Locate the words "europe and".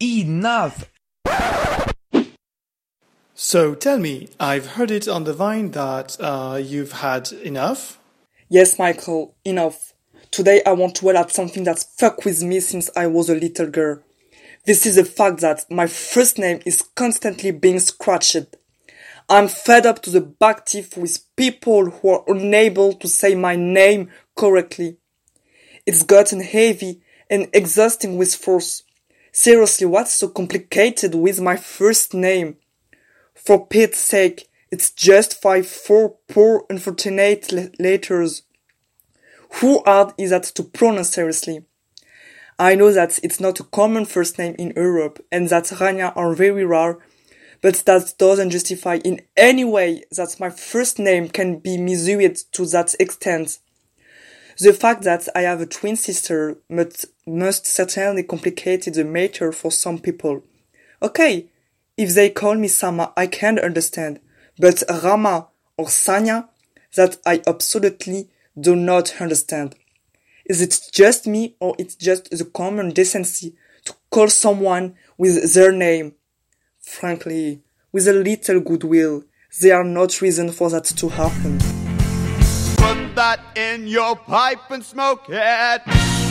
44.74-45.50